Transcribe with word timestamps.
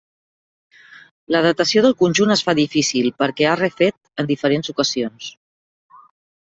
La 1.35 1.41
datació 1.47 1.83
del 1.87 1.95
conjunt 1.99 2.37
es 2.37 2.43
fa 2.49 2.57
difícil 2.63 3.13
perquè 3.23 3.49
ha 3.51 3.55
refet 3.63 4.01
en 4.25 4.35
diferents 4.35 4.77
ocasions. 4.77 5.31